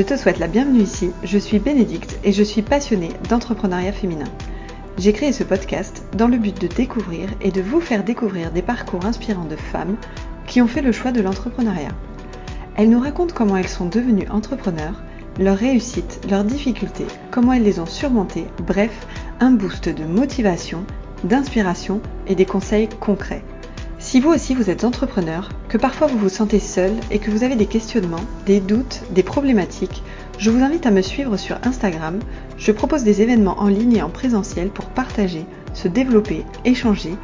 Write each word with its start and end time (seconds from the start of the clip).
Je 0.00 0.06
te 0.06 0.16
souhaite 0.16 0.38
la 0.38 0.46
bienvenue 0.46 0.80
ici, 0.80 1.10
je 1.24 1.36
suis 1.36 1.58
Bénédicte 1.58 2.18
et 2.24 2.32
je 2.32 2.42
suis 2.42 2.62
passionnée 2.62 3.10
d'entrepreneuriat 3.28 3.92
féminin. 3.92 4.24
J'ai 4.96 5.12
créé 5.12 5.30
ce 5.30 5.44
podcast 5.44 6.02
dans 6.16 6.26
le 6.26 6.38
but 6.38 6.58
de 6.58 6.68
découvrir 6.68 7.28
et 7.42 7.50
de 7.50 7.60
vous 7.60 7.82
faire 7.82 8.02
découvrir 8.02 8.50
des 8.50 8.62
parcours 8.62 9.04
inspirants 9.04 9.44
de 9.44 9.56
femmes 9.56 9.98
qui 10.46 10.62
ont 10.62 10.66
fait 10.66 10.80
le 10.80 10.92
choix 10.92 11.12
de 11.12 11.20
l'entrepreneuriat. 11.20 11.92
Elles 12.76 12.88
nous 12.88 12.98
racontent 12.98 13.34
comment 13.36 13.58
elles 13.58 13.68
sont 13.68 13.90
devenues 13.90 14.26
entrepreneurs, 14.30 15.02
leurs 15.38 15.58
réussites, 15.58 16.22
leurs 16.30 16.44
difficultés, 16.44 17.06
comment 17.30 17.52
elles 17.52 17.62
les 17.62 17.78
ont 17.78 17.84
surmontées, 17.84 18.46
bref, 18.66 19.06
un 19.38 19.50
boost 19.50 19.90
de 19.90 20.04
motivation, 20.04 20.82
d'inspiration 21.24 22.00
et 22.26 22.34
des 22.34 22.46
conseils 22.46 22.88
concrets. 22.88 23.44
Si 24.02 24.18
vous 24.18 24.30
aussi 24.30 24.54
vous 24.54 24.70
êtes 24.70 24.84
entrepreneur, 24.84 25.50
que 25.68 25.76
parfois 25.76 26.06
vous 26.06 26.18
vous 26.18 26.30
sentez 26.30 26.58
seul 26.58 26.92
et 27.10 27.18
que 27.18 27.30
vous 27.30 27.44
avez 27.44 27.54
des 27.54 27.66
questionnements, 27.66 28.24
des 28.46 28.58
doutes, 28.58 29.02
des 29.10 29.22
problématiques, 29.22 30.02
je 30.38 30.48
vous 30.48 30.64
invite 30.64 30.86
à 30.86 30.90
me 30.90 31.02
suivre 31.02 31.36
sur 31.36 31.58
Instagram. 31.64 32.18
Je 32.56 32.72
propose 32.72 33.04
des 33.04 33.20
événements 33.20 33.60
en 33.60 33.68
ligne 33.68 33.96
et 33.96 34.02
en 34.02 34.08
présentiel 34.08 34.70
pour 34.70 34.86
partager, 34.86 35.44
se 35.74 35.86
développer, 35.86 36.46
échanger 36.64 37.14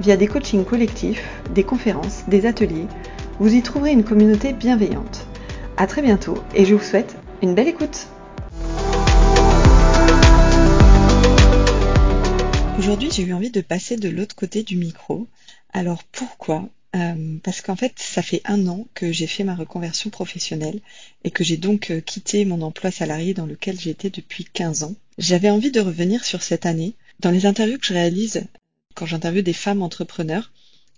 via 0.00 0.16
des 0.16 0.26
coachings 0.26 0.64
collectifs, 0.64 1.22
des 1.54 1.64
conférences, 1.64 2.24
des 2.28 2.46
ateliers. 2.46 2.86
Vous 3.38 3.54
y 3.54 3.60
trouverez 3.60 3.92
une 3.92 4.02
communauté 4.02 4.54
bienveillante. 4.54 5.26
À 5.76 5.86
très 5.86 6.00
bientôt 6.00 6.38
et 6.54 6.64
je 6.64 6.74
vous 6.74 6.82
souhaite 6.82 7.14
une 7.42 7.54
belle 7.54 7.68
écoute. 7.68 8.06
Aujourd'hui, 12.78 13.10
j'ai 13.12 13.22
eu 13.22 13.34
envie 13.34 13.50
de 13.50 13.60
passer 13.60 13.96
de 13.96 14.08
l'autre 14.08 14.34
côté 14.34 14.62
du 14.62 14.78
micro 14.78 15.28
alors 15.72 16.04
pourquoi? 16.04 16.68
Euh, 16.94 17.38
parce 17.42 17.62
qu'en 17.62 17.76
fait, 17.76 17.94
ça 17.96 18.20
fait 18.20 18.42
un 18.44 18.66
an 18.66 18.86
que 18.92 19.12
j'ai 19.12 19.26
fait 19.26 19.44
ma 19.44 19.54
reconversion 19.54 20.10
professionnelle 20.10 20.80
et 21.24 21.30
que 21.30 21.42
j'ai 21.42 21.56
donc 21.56 21.90
euh, 21.90 22.00
quitté 22.00 22.44
mon 22.44 22.60
emploi 22.60 22.90
salarié 22.90 23.32
dans 23.32 23.46
lequel 23.46 23.80
j'étais 23.80 24.10
depuis 24.10 24.44
15 24.44 24.82
ans. 24.82 24.94
J'avais 25.16 25.48
envie 25.48 25.70
de 25.70 25.80
revenir 25.80 26.24
sur 26.24 26.42
cette 26.42 26.66
année. 26.66 26.94
Dans 27.20 27.30
les 27.30 27.46
interviews 27.46 27.78
que 27.78 27.86
je 27.86 27.94
réalise, 27.94 28.44
quand 28.94 29.06
j'interviewe 29.06 29.42
des 29.42 29.54
femmes 29.54 29.82
entrepreneurs, 29.82 30.52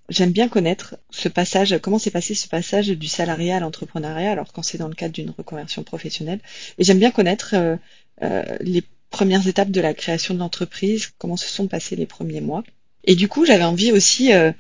j'aime 0.09 0.33
bien 0.33 0.49
connaître 0.49 0.97
ce 1.11 1.29
passage, 1.29 1.79
comment 1.81 2.01
s'est 2.01 2.11
passé 2.11 2.35
ce 2.35 2.49
passage 2.49 2.89
du 2.89 3.07
salariat 3.07 3.59
à 3.59 3.61
l'entrepreneuriat, 3.61 4.33
alors 4.33 4.53
quand 4.53 4.63
c'est 4.63 4.79
dans 4.79 4.89
le 4.89 4.95
cadre 4.95 5.15
d'une 5.15 5.31
reconversion 5.31 5.85
professionnelle. 5.85 6.41
Et 6.79 6.85
j'aime 6.85 6.99
bien 6.99 7.13
connaître 7.13 7.55
euh, 7.55 8.57
les 8.61 8.83
premières 9.11 9.47
étapes 9.47 9.71
de 9.71 9.81
la 9.81 9.95
création 9.95 10.35
de 10.35 10.41
l'entreprise, 10.41 11.13
comment 11.19 11.37
se 11.37 11.47
sont 11.47 11.69
passés 11.69 11.95
les 11.95 12.07
premiers 12.07 12.41
mois. 12.41 12.65
Et 13.05 13.15
du 13.15 13.29
coup, 13.29 13.45
j'avais 13.45 13.65
envie 13.65 13.93
aussi, 13.93 14.33
euh, 14.33 14.53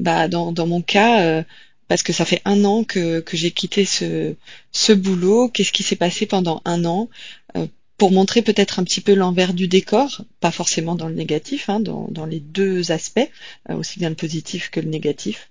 bah, 0.00 0.28
dans, 0.28 0.52
dans 0.52 0.66
mon 0.66 0.82
cas, 0.82 1.22
euh, 1.22 1.42
parce 1.88 2.02
que 2.02 2.12
ça 2.12 2.24
fait 2.24 2.42
un 2.44 2.64
an 2.64 2.84
que, 2.84 3.20
que 3.20 3.36
j'ai 3.36 3.50
quitté 3.50 3.84
ce, 3.84 4.34
ce 4.72 4.92
boulot, 4.92 5.48
qu'est-ce 5.48 5.72
qui 5.72 5.82
s'est 5.82 5.96
passé 5.96 6.26
pendant 6.26 6.62
un 6.64 6.84
an, 6.84 7.10
euh, 7.56 7.66
pour 7.98 8.10
montrer 8.10 8.42
peut-être 8.42 8.78
un 8.80 8.84
petit 8.84 9.00
peu 9.00 9.14
l'envers 9.14 9.54
du 9.54 9.68
décor, 9.68 10.22
pas 10.40 10.50
forcément 10.50 10.94
dans 10.94 11.08
le 11.08 11.14
négatif, 11.14 11.68
hein, 11.68 11.78
dans, 11.78 12.08
dans 12.10 12.26
les 12.26 12.40
deux 12.40 12.90
aspects, 12.90 13.30
aussi 13.68 14.00
bien 14.00 14.08
le 14.08 14.16
positif 14.16 14.70
que 14.70 14.80
le 14.80 14.88
négatif. 14.88 15.48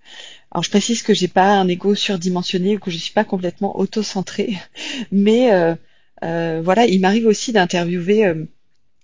Alors 0.51 0.63
je 0.63 0.69
précise 0.69 1.03
que 1.03 1.13
j'ai 1.13 1.29
pas 1.29 1.53
un 1.53 1.67
ego 1.69 1.95
surdimensionné 1.95 2.75
ou 2.75 2.79
que 2.79 2.91
je 2.91 2.97
suis 2.97 3.13
pas 3.13 3.23
complètement 3.23 3.79
auto-centrée, 3.79 4.57
mais 5.11 5.49
voilà, 6.21 6.85
il 6.85 6.99
m'arrive 6.99 7.27
aussi 7.27 7.53
d'interviewer 7.53 8.33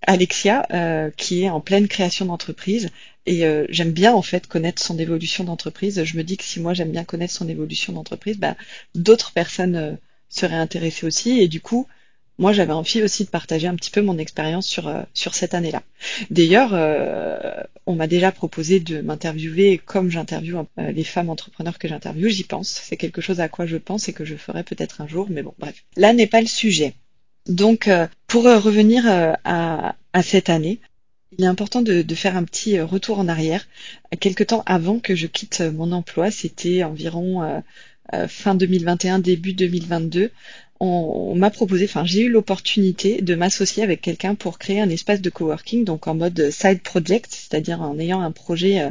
Alexia, 0.06 0.66
euh, 0.72 1.10
qui 1.16 1.42
est 1.42 1.50
en 1.50 1.60
pleine 1.60 1.88
création 1.88 2.26
d'entreprise. 2.26 2.90
Et 3.26 3.44
euh, 3.44 3.66
j'aime 3.68 3.92
bien 3.92 4.12
en 4.12 4.22
fait 4.22 4.46
connaître 4.46 4.82
son 4.82 4.98
évolution 4.98 5.44
d'entreprise. 5.44 6.02
Je 6.04 6.16
me 6.16 6.24
dis 6.24 6.36
que 6.36 6.44
si 6.44 6.60
moi 6.60 6.74
j'aime 6.74 6.90
bien 6.90 7.04
connaître 7.04 7.34
son 7.34 7.48
évolution 7.48 7.92
d'entreprise, 7.92 8.38
bah, 8.38 8.56
d'autres 8.94 9.32
personnes 9.32 9.76
euh, 9.76 9.92
seraient 10.28 10.54
intéressées 10.54 11.06
aussi. 11.06 11.38
Et 11.40 11.48
du 11.48 11.60
coup, 11.60 11.86
moi 12.38 12.52
j'avais 12.52 12.72
envie 12.72 13.02
aussi 13.02 13.24
de 13.24 13.30
partager 13.30 13.66
un 13.66 13.74
petit 13.74 13.90
peu 13.90 14.00
mon 14.00 14.18
expérience 14.18 14.66
sur 14.66 14.90
sur 15.12 15.34
cette 15.34 15.54
année-là. 15.54 15.82
D'ailleurs, 16.30 16.72
on 17.84 17.94
m'a 17.94 18.06
déjà 18.06 18.32
proposé 18.32 18.80
de 18.80 19.02
m'interviewer 19.02 19.78
comme 19.78 20.10
j'interviewe 20.10 20.64
les 20.78 21.04
femmes 21.04 21.28
entrepreneurs 21.28 21.78
que 21.78 21.88
j'interviewe. 21.88 22.30
J'y 22.30 22.44
pense. 22.44 22.68
C'est 22.68 22.96
quelque 22.96 23.20
chose 23.20 23.40
à 23.40 23.50
quoi 23.50 23.66
je 23.66 23.76
pense 23.76 24.08
et 24.08 24.14
que 24.14 24.24
je 24.24 24.36
ferai 24.36 24.62
peut-être 24.64 25.02
un 25.02 25.08
jour. 25.08 25.26
Mais 25.28 25.42
bon, 25.42 25.52
bref. 25.58 25.84
Là 25.96 26.14
n'est 26.14 26.26
pas 26.26 26.40
le 26.40 26.46
sujet. 26.46 26.94
Donc, 27.46 27.88
euh, 27.88 28.06
pour 28.26 28.46
euh, 28.46 28.58
revenir 28.58 29.04
euh, 29.08 29.32
à, 29.44 29.94
cette 30.22 30.50
année, 30.50 30.80
il 31.36 31.44
est 31.44 31.48
important 31.48 31.82
de, 31.82 32.14
faire 32.14 32.36
un 32.36 32.44
petit 32.44 32.80
retour 32.80 33.18
en 33.18 33.28
arrière. 33.28 33.66
Quelque 34.18 34.44
temps 34.44 34.62
avant 34.66 34.98
que 34.98 35.14
je 35.14 35.26
quitte 35.26 35.60
mon 35.60 35.92
emploi, 35.92 36.30
c'était 36.30 36.82
environ 36.82 37.62
fin 38.28 38.54
2021, 38.54 39.20
début 39.20 39.52
2022, 39.52 40.30
on, 40.80 41.34
m'a 41.34 41.50
proposé, 41.50 41.84
enfin 41.84 42.04
j'ai 42.04 42.22
eu 42.22 42.30
l'opportunité 42.30 43.20
de 43.20 43.34
m'associer 43.34 43.82
avec 43.82 44.00
quelqu'un 44.00 44.34
pour 44.34 44.58
créer 44.58 44.80
un 44.80 44.88
espace 44.88 45.20
de 45.20 45.28
coworking, 45.28 45.84
donc 45.84 46.06
en 46.08 46.14
mode 46.14 46.50
side 46.50 46.82
project, 46.82 47.28
c'est-à-dire 47.30 47.82
en 47.82 47.98
ayant 47.98 48.22
un 48.22 48.32
projet, 48.32 48.90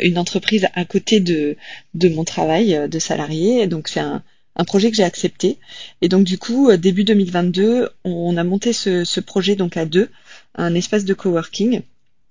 une 0.00 0.18
entreprise 0.18 0.66
à 0.74 0.84
côté 0.84 1.20
de, 1.20 1.56
de 1.94 2.08
mon 2.08 2.24
travail 2.24 2.88
de 2.88 2.98
salarié. 2.98 3.66
Donc 3.66 3.88
c'est 3.88 4.00
un, 4.00 4.22
un 4.60 4.64
projet 4.64 4.90
que 4.90 4.96
j'ai 4.96 5.04
accepté. 5.04 5.58
Et 6.02 6.08
donc 6.08 6.24
du 6.24 6.38
coup, 6.38 6.68
euh, 6.68 6.76
début 6.76 7.04
2022, 7.04 7.88
on 8.04 8.36
a 8.36 8.44
monté 8.44 8.72
ce, 8.72 9.20
projet 9.20 9.56
donc 9.56 9.76
à 9.76 9.86
deux, 9.86 10.10
un 10.54 10.74
espace 10.74 11.04
de 11.04 11.14
coworking. 11.14 11.82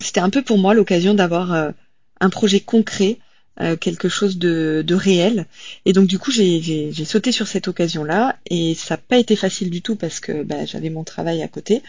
C'était 0.02 0.20
un 0.20 0.30
peu 0.30 0.42
pour 0.42 0.58
moi 0.58 0.74
l'occasion 0.74 1.14
d'avoir 1.14 1.54
euh, 1.54 1.72
un 2.20 2.30
projet 2.30 2.60
concret, 2.60 3.18
euh, 3.60 3.76
quelque 3.76 4.08
chose 4.10 4.38
de, 4.38 4.86
réel. 4.94 5.46
Et 5.86 5.94
donc 5.94 6.08
du 6.08 6.20
coup, 6.20 6.32
j'ai 6.32 6.92
sauté 7.06 7.32
sur 7.32 7.48
cette 7.48 7.68
occasion-là 7.68 8.38
et 8.50 8.76
ça 8.76 8.96
n'a 8.96 8.98
pas 8.98 9.18
été 9.18 9.36
facile 9.36 9.70
du 9.70 9.82
tout 9.82 9.96
parce 9.96 10.20
que 10.20 10.44
bah, 10.44 10.66
j'avais 10.66 10.90
mon 10.90 11.04
travail 11.04 11.42
à 11.42 11.48
côté. 11.48 11.82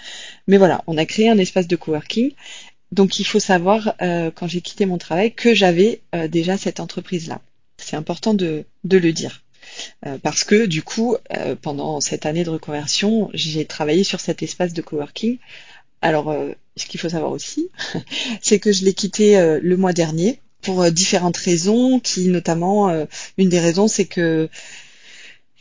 Mais 0.46 0.56
voilà, 0.56 0.82
on 0.86 0.96
a 0.98 1.06
créé 1.06 1.28
un 1.28 1.38
espace 1.38 1.68
de 1.68 1.76
coworking. 1.76 2.32
Donc 2.92 3.20
il 3.20 3.24
faut 3.24 3.38
savoir, 3.38 3.94
quand 4.00 4.48
j'ai 4.48 4.62
quitté 4.62 4.84
mon 4.84 4.98
travail, 4.98 5.32
que 5.32 5.54
j'avais 5.54 6.00
déjà 6.28 6.56
cette 6.56 6.80
entreprise-là. 6.80 7.40
C'est 7.78 7.94
important 7.94 8.34
de 8.34 8.64
le 8.82 9.12
dire. 9.12 9.42
Euh, 10.06 10.18
parce 10.18 10.44
que 10.44 10.66
du 10.66 10.82
coup, 10.82 11.16
euh, 11.36 11.56
pendant 11.60 12.00
cette 12.00 12.26
année 12.26 12.44
de 12.44 12.50
reconversion, 12.50 13.30
j'ai 13.34 13.64
travaillé 13.64 14.04
sur 14.04 14.20
cet 14.20 14.42
espace 14.42 14.72
de 14.72 14.82
coworking. 14.82 15.38
Alors, 16.02 16.30
euh, 16.30 16.52
ce 16.76 16.86
qu'il 16.86 17.00
faut 17.00 17.08
savoir 17.08 17.32
aussi, 17.32 17.70
c'est 18.40 18.58
que 18.58 18.72
je 18.72 18.84
l'ai 18.84 18.94
quitté 18.94 19.58
le 19.60 19.76
mois 19.76 19.92
dernier 19.92 20.40
pour 20.62 20.90
différentes 20.90 21.36
raisons, 21.36 22.00
qui 22.00 22.28
notamment, 22.28 23.06
une 23.38 23.48
des 23.48 23.60
raisons, 23.60 23.88
c'est 23.88 24.04
que 24.04 24.48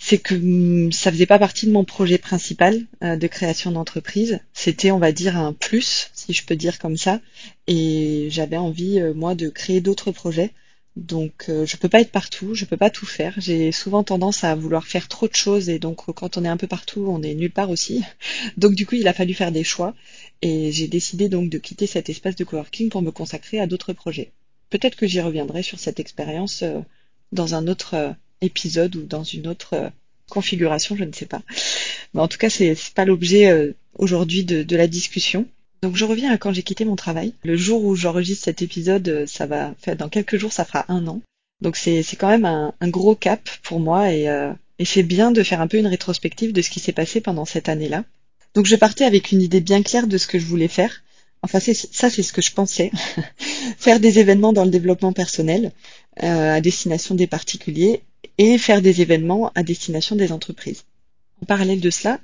c'est 0.02 0.18
que 0.18 0.36
hum, 0.36 0.92
ça 0.94 1.12
faisait 1.12 1.26
pas 1.26 1.40
partie 1.40 1.66
de 1.68 1.72
mon 1.72 1.84
projet 1.84 2.18
principal 2.18 2.86
de 3.02 3.28
création 3.28 3.72
d'entreprise. 3.72 4.40
C'était, 4.54 4.92
on 4.92 5.00
va 5.00 5.12
dire, 5.12 5.38
un 5.38 5.54
plus, 5.54 6.10
si 6.14 6.34
je 6.34 6.46
peux 6.46 6.56
dire 6.56 6.80
comme 6.80 6.98
ça. 6.98 7.20
Et 7.68 8.28
j'avais 8.30 8.58
envie, 8.58 9.02
moi, 9.16 9.36
de 9.36 9.50
créer 9.50 9.82
d'autres 9.82 10.12
projets 10.12 10.54
donc 11.00 11.46
euh, 11.50 11.66
je 11.66 11.78
peux 11.78 11.90
pas 11.90 12.02
être 12.02 12.12
partout, 12.12 12.54
je 12.54 12.66
peux 12.66 12.78
pas 12.78 12.90
tout 12.90 13.06
faire. 13.06 13.34
J'ai 13.38 13.72
souvent 13.72 14.04
tendance 14.04 14.44
à 14.44 14.54
vouloir 14.56 14.86
faire 14.86 15.08
trop 15.08 15.28
de 15.28 15.36
choses 15.36 15.70
et 15.70 15.80
donc 15.80 16.06
quand 16.14 16.38
on 16.38 16.46
est 16.46 16.50
un 16.50 16.58
peu 16.58 16.68
partout, 16.68 17.06
on 17.08 17.24
est 17.24 17.34
nulle 17.34 17.52
part 17.52 17.70
aussi. 17.70 18.04
Donc 18.58 18.76
du 18.76 18.86
coup, 18.86 18.96
il 18.96 19.08
a 19.08 19.14
fallu 19.14 19.34
faire 19.34 19.52
des 19.52 19.64
choix 19.64 19.96
et 20.42 20.72
j'ai 20.72 20.88
décidé 20.88 21.30
donc 21.30 21.50
de 21.50 21.58
quitter 21.58 21.88
cet 21.88 22.10
espace 22.10 22.36
de 22.36 22.44
coworking 22.44 22.90
pour 22.90 23.02
me 23.02 23.12
consacrer 23.12 23.60
à 23.60 23.68
d'autres 23.68 23.94
projets. 23.94 24.32
Peut-être 24.70 24.96
que 24.96 25.08
j'y 25.08 25.22
reviendrai 25.22 25.64
sur 25.64 25.80
cette 25.80 26.00
expérience 26.00 26.64
euh, 26.64 26.80
dans 27.32 27.56
un 27.56 27.68
autre 27.68 27.96
euh, 27.96 28.12
épisode 28.42 28.96
ou 28.96 29.04
dans 29.04 29.24
une 29.24 29.48
autre 29.48 29.92
configuration, 30.30 30.96
je 30.96 31.04
ne 31.06 31.14
sais 31.14 31.26
pas. 31.26 31.42
Mais 32.14 32.22
en 32.22 32.28
tout 32.28 32.38
cas, 32.38 32.50
c'est 32.50 32.76
pas 32.94 33.06
l'objet 33.06 33.74
aujourd'hui 33.96 34.44
de 34.44 34.76
la 34.76 34.88
discussion. 34.88 35.48
Donc 35.82 35.96
je 35.96 36.06
reviens 36.06 36.32
à 36.32 36.38
quand 36.38 36.52
j'ai 36.54 36.64
quitté 36.64 36.86
mon 36.86 36.96
travail. 36.96 37.34
Le 37.44 37.56
jour 37.56 37.84
où 37.84 37.96
j'enregistre 37.96 38.46
cet 38.46 38.62
épisode, 38.62 39.08
euh, 39.08 39.26
ça 39.28 39.46
va 39.46 39.74
faire 39.80 39.96
dans 39.96 40.10
quelques 40.10 40.38
jours, 40.38 40.52
ça 40.52 40.66
fera 40.66 40.86
un 40.90 41.08
an. 41.08 41.22
Donc 41.62 41.76
c'est 41.76 42.04
quand 42.18 42.30
même 42.30 42.46
un, 42.46 42.74
gros 42.88 43.16
cap 43.16 43.50
pour 43.64 43.80
moi 43.80 44.14
et, 44.14 44.30
euh, 44.30 44.54
et 44.78 44.86
c'est 44.86 45.04
bien 45.04 45.32
de 45.32 45.44
faire 45.44 45.60
un 45.60 45.68
peu 45.68 45.78
une 45.78 45.88
rétrospective 45.88 46.54
de 46.54 46.62
ce 46.62 46.70
qui 46.70 46.80
s'est 46.80 46.94
passé 46.94 47.20
pendant 47.20 47.46
cette 47.46 47.68
année-là. 47.68 48.06
Donc 48.56 48.66
je 48.66 48.76
partais 48.76 49.04
avec 49.04 49.32
une 49.32 49.42
idée 49.42 49.60
bien 49.60 49.84
claire 49.84 50.08
de 50.08 50.18
ce 50.18 50.28
que 50.28 50.40
je 50.40 50.46
voulais 50.46 50.70
faire. 50.70 51.04
Enfin 51.42 51.60
ça 51.60 52.10
c'est 52.10 52.24
ce 52.24 52.34
que 52.34 52.42
je 52.42 52.54
pensais. 52.54 52.92
faire 53.78 54.00
des 54.00 54.20
événements 54.20 54.54
dans 54.54 54.66
le 54.66 54.72
développement 54.72 55.14
personnel 55.14 55.72
euh, 56.24 56.56
à 56.56 56.62
destination 56.62 57.16
des 57.16 57.28
particuliers 57.28 58.02
et 58.38 58.58
faire 58.58 58.82
des 58.82 59.02
événements 59.02 59.52
à 59.56 59.64
destination 59.64 60.16
des 60.16 60.32
entreprises. 60.32 60.84
En 61.42 61.46
parallèle 61.46 61.82
de 61.82 61.90
cela, 61.90 62.20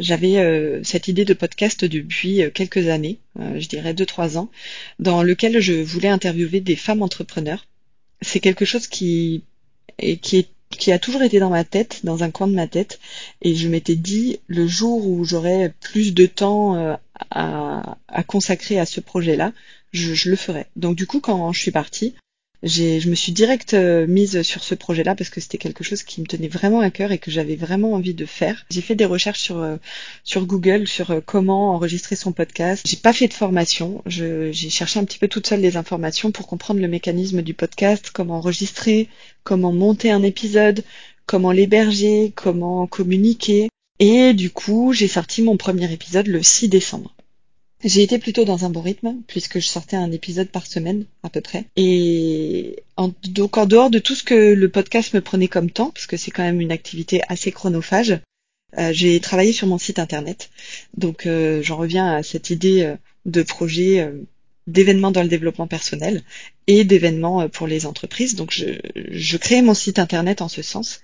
j'avais 0.00 0.38
euh, 0.38 0.82
cette 0.82 1.08
idée 1.08 1.24
de 1.24 1.34
podcast 1.34 1.84
depuis 1.84 2.42
euh, 2.42 2.50
quelques 2.50 2.88
années, 2.88 3.18
euh, 3.38 3.60
je 3.60 3.68
dirais 3.68 3.94
deux 3.94 4.06
trois 4.06 4.36
ans, 4.36 4.50
dans 4.98 5.22
lequel 5.22 5.60
je 5.60 5.74
voulais 5.74 6.08
interviewer 6.08 6.60
des 6.60 6.76
femmes 6.76 7.02
entrepreneurs. 7.02 7.66
C'est 8.20 8.40
quelque 8.40 8.64
chose 8.64 8.86
qui 8.88 9.44
a 10.88 10.98
toujours 10.98 11.22
été 11.22 11.38
dans 11.38 11.50
ma 11.50 11.64
tête, 11.64 12.00
dans 12.04 12.24
un 12.24 12.30
coin 12.30 12.48
de 12.48 12.54
ma 12.54 12.66
tête, 12.66 12.98
et 13.42 13.54
je 13.54 13.68
m'étais 13.68 13.96
dit 13.96 14.40
le 14.46 14.66
jour 14.66 15.06
où 15.06 15.24
j'aurais 15.24 15.72
plus 15.80 16.14
de 16.14 16.26
temps 16.26 16.98
à, 17.30 17.96
consacrer 18.26 18.78
à 18.78 18.86
ce 18.86 19.00
projet-là, 19.00 19.52
je, 19.92 20.14
je, 20.14 20.30
le 20.30 20.36
ferai. 20.36 20.66
Donc 20.76 20.96
du 20.96 21.06
coup, 21.06 21.20
quand 21.20 21.52
je 21.52 21.60
suis 21.60 21.70
partie, 21.70 22.14
je 22.62 23.08
me 23.08 23.14
suis 23.14 23.32
direct 23.32 23.74
euh, 23.74 24.06
mise 24.06 24.42
sur 24.42 24.64
ce 24.64 24.74
projet-là 24.74 25.14
parce 25.14 25.30
que 25.30 25.40
c'était 25.40 25.58
quelque 25.58 25.84
chose 25.84 26.02
qui 26.02 26.20
me 26.20 26.26
tenait 26.26 26.48
vraiment 26.48 26.80
à 26.80 26.90
cœur 26.90 27.12
et 27.12 27.18
que 27.18 27.30
j'avais 27.30 27.56
vraiment 27.56 27.92
envie 27.92 28.14
de 28.14 28.26
faire. 28.26 28.64
J'ai 28.70 28.80
fait 28.80 28.94
des 28.94 29.04
recherches 29.04 29.40
sur 29.40 29.58
euh, 29.58 29.76
sur 30.24 30.46
Google 30.46 30.86
sur 30.86 31.10
euh, 31.10 31.20
comment 31.24 31.74
enregistrer 31.74 32.16
son 32.16 32.32
podcast. 32.32 32.86
J'ai 32.86 32.96
pas 32.96 33.12
fait 33.12 33.28
de 33.28 33.34
formation. 33.34 34.02
j'ai 34.06 34.52
cherché 34.70 34.98
un 34.98 35.04
petit 35.04 35.18
peu 35.18 35.28
toute 35.28 35.46
seule 35.46 35.60
les 35.60 35.76
informations 35.76 36.32
pour 36.32 36.46
comprendre 36.46 36.80
le 36.80 36.88
mécanisme 36.88 37.42
du 37.42 37.54
podcast, 37.54 38.10
comment 38.12 38.38
enregistrer, 38.38 39.08
comment 39.44 39.72
monter 39.72 40.10
un 40.10 40.22
épisode, 40.22 40.82
comment 41.26 41.52
l'héberger, 41.52 42.32
comment 42.34 42.86
communiquer. 42.86 43.68
Et 43.98 44.34
du 44.34 44.50
coup, 44.50 44.92
j'ai 44.92 45.08
sorti 45.08 45.42
mon 45.42 45.56
premier 45.56 45.90
épisode 45.92 46.26
le 46.26 46.42
6 46.42 46.68
décembre. 46.68 47.14
J'ai 47.84 48.02
été 48.02 48.18
plutôt 48.18 48.44
dans 48.44 48.64
un 48.64 48.70
bon 48.70 48.80
rythme, 48.80 49.16
puisque 49.26 49.58
je 49.58 49.66
sortais 49.66 49.96
un 49.96 50.10
épisode 50.10 50.48
par 50.48 50.66
semaine, 50.66 51.04
à 51.22 51.28
peu 51.28 51.42
près. 51.42 51.66
Et 51.76 52.82
donc 53.28 53.58
en 53.58 53.66
dehors 53.66 53.90
de 53.90 53.98
tout 53.98 54.14
ce 54.14 54.22
que 54.22 54.54
le 54.54 54.68
podcast 54.70 55.12
me 55.12 55.20
prenait 55.20 55.48
comme 55.48 55.70
temps, 55.70 55.90
parce 55.90 56.06
que 56.06 56.16
c'est 56.16 56.30
quand 56.30 56.42
même 56.42 56.60
une 56.60 56.72
activité 56.72 57.20
assez 57.28 57.52
chronophage, 57.52 58.18
euh, 58.78 58.92
j'ai 58.92 59.20
travaillé 59.20 59.52
sur 59.52 59.66
mon 59.66 59.78
site 59.78 59.98
internet. 59.98 60.50
Donc 60.96 61.26
euh, 61.26 61.62
j'en 61.62 61.76
reviens 61.76 62.14
à 62.14 62.22
cette 62.22 62.50
idée 62.50 62.82
euh, 62.82 62.96
de 63.26 63.42
projet 63.42 64.10
d'événements 64.66 65.10
dans 65.10 65.22
le 65.22 65.28
développement 65.28 65.66
personnel 65.66 66.22
et 66.66 66.84
d'événements 66.84 67.48
pour 67.48 67.66
les 67.66 67.84
entreprises. 67.84 68.36
Donc 68.36 68.52
je, 68.52 68.78
je 68.94 69.36
créais 69.36 69.62
mon 69.62 69.74
site 69.74 69.98
internet 69.98 70.40
en 70.40 70.48
ce 70.48 70.62
sens. 70.62 71.02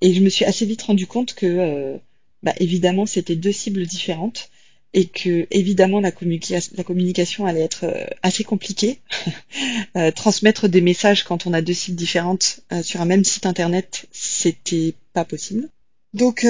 Et 0.00 0.12
je 0.12 0.20
me 0.20 0.28
suis 0.28 0.44
assez 0.44 0.66
vite 0.66 0.82
rendu 0.82 1.06
compte 1.06 1.34
que, 1.34 1.98
bah, 2.42 2.54
évidemment, 2.58 3.06
c'était 3.06 3.34
deux 3.34 3.52
cibles 3.52 3.84
différentes 3.84 4.50
et 4.94 5.06
que 5.06 5.46
évidemment 5.50 6.00
la, 6.00 6.10
communication 6.10 7.46
allait 7.46 7.62
être 7.62 7.84
euh, 7.84 8.06
assez 8.22 8.44
compliquée. 8.44 9.00
euh, 9.96 10.10
transmettre 10.10 10.68
des 10.68 10.80
messages 10.80 11.24
quand 11.24 11.46
on 11.46 11.52
a 11.52 11.62
deux 11.62 11.74
sites 11.74 11.96
différentes 11.96 12.60
euh, 12.72 12.82
sur 12.82 13.00
un 13.00 13.04
même 13.04 13.24
site 13.24 13.46
internet, 13.46 14.06
c'était 14.12 14.94
pas 15.12 15.24
possible. 15.24 15.68
Donc 16.14 16.46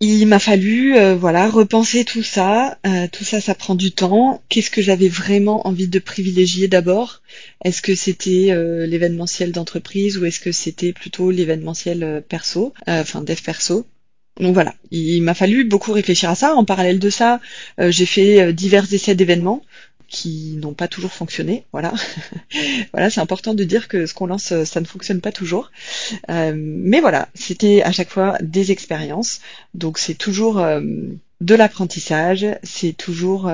il 0.00 0.26
m'a 0.26 0.38
fallu 0.38 0.94
voilà 1.16 1.50
repenser 1.50 2.04
tout 2.04 2.22
ça. 2.22 2.78
tout 3.10 3.24
ça, 3.24 3.40
ça 3.40 3.56
prend 3.56 3.74
du 3.74 3.90
temps. 3.90 4.40
Qu'est-ce 4.48 4.70
que 4.70 4.80
j'avais 4.80 5.08
vraiment 5.08 5.66
envie 5.66 5.88
de 5.88 5.98
privilégier 5.98 6.68
d'abord? 6.68 7.22
Est-ce 7.64 7.82
que 7.82 7.96
c'était 7.96 8.54
l'événementiel 8.86 9.50
d'entreprise 9.50 10.16
ou 10.16 10.26
est-ce 10.26 10.38
que 10.38 10.52
c'était 10.52 10.92
plutôt 10.92 11.32
l'événementiel 11.32 12.22
perso, 12.28 12.72
enfin 12.86 13.20
dev 13.20 13.40
perso? 13.42 13.84
Donc 14.40 14.52
voilà, 14.52 14.74
il 14.90 15.22
m'a 15.22 15.34
fallu 15.34 15.64
beaucoup 15.64 15.92
réfléchir 15.92 16.28
à 16.28 16.34
ça. 16.34 16.54
En 16.54 16.64
parallèle 16.64 16.98
de 16.98 17.10
ça, 17.10 17.40
euh, 17.80 17.90
j'ai 17.90 18.04
fait 18.04 18.42
euh, 18.42 18.52
divers 18.52 18.92
essais 18.92 19.14
d'événements 19.14 19.62
qui 20.08 20.56
n'ont 20.60 20.74
pas 20.74 20.88
toujours 20.88 21.12
fonctionné. 21.12 21.64
Voilà, 21.72 21.94
voilà, 22.92 23.08
c'est 23.08 23.20
important 23.20 23.54
de 23.54 23.64
dire 23.64 23.88
que 23.88 24.04
ce 24.04 24.12
qu'on 24.12 24.26
lance, 24.26 24.52
euh, 24.52 24.64
ça 24.66 24.80
ne 24.80 24.86
fonctionne 24.86 25.22
pas 25.22 25.32
toujours. 25.32 25.70
mais 26.28 27.00
voilà, 27.00 27.28
c'était 27.34 27.82
à 27.82 27.92
chaque 27.92 28.10
fois 28.10 28.36
des 28.42 28.72
expériences. 28.72 29.40
Donc 29.74 29.98
c'est 29.98 30.14
toujours 30.14 30.56
de 30.56 31.54
l'apprentissage. 31.54 32.46
C'est 32.62 32.92
toujours, 32.92 33.50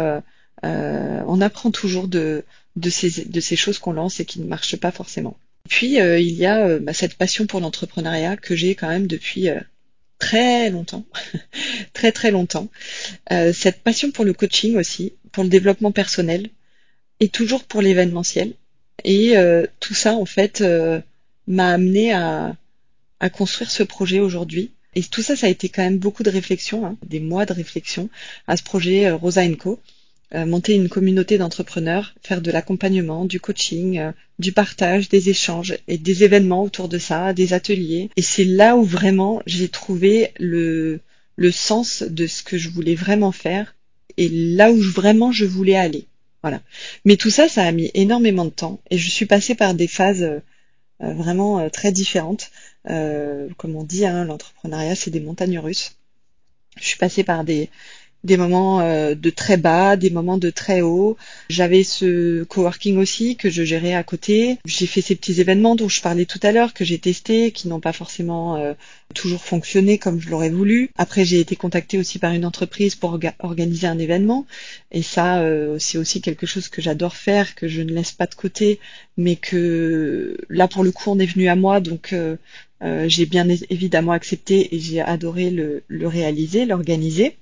on 0.62 1.40
apprend 1.40 1.70
toujours 1.70 2.08
de 2.08 2.44
ces 2.90 3.56
choses 3.56 3.78
qu'on 3.78 3.92
lance 3.92 4.18
et 4.20 4.24
qui 4.24 4.40
ne 4.40 4.46
marchent 4.46 4.76
pas 4.76 4.90
forcément. 4.90 5.36
Puis 5.68 5.94
il 5.96 6.34
y 6.34 6.46
a 6.46 6.78
bah, 6.80 6.92
cette 6.92 7.14
passion 7.14 7.46
pour 7.46 7.60
l'entrepreneuriat 7.60 8.36
que 8.36 8.56
j'ai 8.56 8.74
quand 8.74 8.88
même 8.88 9.06
depuis 9.06 9.48
très 10.22 10.70
longtemps, 10.70 11.04
très 11.94 12.12
très 12.12 12.30
longtemps. 12.30 12.68
Euh, 13.32 13.52
cette 13.52 13.82
passion 13.82 14.12
pour 14.12 14.24
le 14.24 14.32
coaching 14.32 14.76
aussi, 14.76 15.14
pour 15.32 15.42
le 15.42 15.50
développement 15.50 15.90
personnel 15.90 16.48
et 17.18 17.28
toujours 17.28 17.64
pour 17.64 17.82
l'événementiel. 17.82 18.52
Et 19.04 19.36
euh, 19.36 19.66
tout 19.80 19.94
ça, 19.94 20.14
en 20.14 20.24
fait, 20.24 20.60
euh, 20.60 21.00
m'a 21.48 21.72
amené 21.72 22.12
à, 22.12 22.56
construire 23.32 23.70
ce 23.70 23.82
projet 23.82 24.20
aujourd'hui. 24.20 24.70
Et 24.94 25.02
tout 25.02 25.22
ça, 25.22 25.34
ça 25.34 25.46
a 25.46 25.50
été 25.50 25.68
quand 25.68 25.82
même 25.82 25.98
beaucoup 25.98 26.22
de 26.22 26.30
réflexion, 26.30 26.86
hein, 26.86 26.96
des 27.04 27.20
mois 27.20 27.46
de 27.46 27.52
réflexion 27.52 28.08
à 28.46 28.56
ce 28.56 28.62
projet 28.62 29.10
Rosa 29.10 29.42
Co. 29.56 29.80
Euh, 30.34 30.46
monter 30.46 30.72
une 30.72 30.88
communauté 30.88 31.36
d'entrepreneurs, 31.36 32.14
faire 32.22 32.40
de 32.40 32.50
l'accompagnement, 32.50 33.26
du 33.26 33.38
coaching, 33.38 33.98
euh, 33.98 34.12
du 34.38 34.50
partage, 34.52 35.10
des 35.10 35.28
échanges 35.28 35.76
et 35.88 35.98
des 35.98 36.24
événements 36.24 36.62
autour 36.62 36.88
de 36.88 36.96
ça, 36.96 37.34
des 37.34 37.52
ateliers. 37.52 38.08
Et 38.16 38.22
c'est 38.22 38.46
là 38.46 38.76
où 38.76 38.82
vraiment 38.82 39.42
j'ai 39.44 39.68
trouvé 39.68 40.30
le, 40.38 41.00
le 41.36 41.50
sens 41.50 42.02
de 42.02 42.26
ce 42.26 42.42
que 42.42 42.56
je 42.56 42.70
voulais 42.70 42.94
vraiment 42.94 43.32
faire 43.32 43.74
et 44.16 44.30
là 44.30 44.72
où 44.72 44.80
vraiment 44.80 45.32
je 45.32 45.44
voulais 45.44 45.76
aller. 45.76 46.06
Voilà. 46.40 46.62
Mais 47.04 47.16
tout 47.16 47.30
ça, 47.30 47.46
ça 47.46 47.64
a 47.64 47.72
mis 47.72 47.90
énormément 47.92 48.46
de 48.46 48.50
temps 48.50 48.80
et 48.90 48.96
je 48.96 49.10
suis 49.10 49.26
passée 49.26 49.54
par 49.54 49.74
des 49.74 49.86
phases 49.86 50.22
euh, 50.22 50.40
vraiment 50.98 51.68
très 51.68 51.92
différentes. 51.92 52.50
comme 52.86 53.76
on 53.76 53.84
dit, 53.84 54.06
hein, 54.06 54.24
l'entrepreneuriat, 54.24 54.94
c'est 54.94 55.10
des 55.10 55.20
montagnes 55.20 55.58
russes. 55.58 55.96
Je 56.80 56.86
suis 56.86 56.96
passée 56.96 57.22
par 57.22 57.44
des, 57.44 57.68
des 58.24 58.36
moments 58.36 58.80
euh, 58.80 59.14
de 59.14 59.30
très 59.30 59.56
bas, 59.56 59.96
des 59.96 60.10
moments 60.10 60.38
de 60.38 60.50
très 60.50 60.80
haut. 60.80 61.16
J'avais 61.48 61.82
ce 61.82 62.44
coworking 62.44 62.98
aussi 62.98 63.36
que 63.36 63.50
je 63.50 63.64
gérais 63.64 63.94
à 63.94 64.02
côté. 64.04 64.58
J'ai 64.64 64.86
fait 64.86 65.00
ces 65.00 65.16
petits 65.16 65.40
événements 65.40 65.74
dont 65.74 65.88
je 65.88 66.00
parlais 66.00 66.24
tout 66.24 66.38
à 66.42 66.52
l'heure 66.52 66.72
que 66.72 66.84
j'ai 66.84 66.98
testés, 66.98 67.50
qui 67.50 67.68
n'ont 67.68 67.80
pas 67.80 67.92
forcément 67.92 68.56
euh, 68.56 68.74
toujours 69.14 69.42
fonctionné 69.42 69.98
comme 69.98 70.20
je 70.20 70.30
l'aurais 70.30 70.50
voulu. 70.50 70.90
Après, 70.96 71.24
j'ai 71.24 71.40
été 71.40 71.56
contactée 71.56 71.98
aussi 71.98 72.18
par 72.18 72.32
une 72.32 72.44
entreprise 72.44 72.94
pour 72.94 73.18
organiser 73.40 73.86
un 73.86 73.98
événement, 73.98 74.46
et 74.92 75.02
ça, 75.02 75.40
euh, 75.40 75.76
c'est 75.78 75.98
aussi 75.98 76.20
quelque 76.20 76.46
chose 76.46 76.68
que 76.68 76.80
j'adore 76.80 77.16
faire, 77.16 77.54
que 77.54 77.68
je 77.68 77.82
ne 77.82 77.92
laisse 77.92 78.12
pas 78.12 78.26
de 78.26 78.34
côté, 78.34 78.78
mais 79.16 79.36
que 79.36 80.36
là 80.48 80.68
pour 80.68 80.84
le 80.84 80.92
coup, 80.92 81.10
on 81.10 81.18
est 81.18 81.26
venu 81.26 81.48
à 81.48 81.56
moi, 81.56 81.80
donc 81.80 82.14
j'ai 83.06 83.26
bien 83.26 83.48
évidemment 83.70 84.12
accepté 84.12 84.74
et 84.74 84.80
j'ai 84.80 85.00
adoré 85.00 85.50
le, 85.50 85.82
le 85.88 86.08
réaliser, 86.08 86.64
l'organiser. 86.64 87.36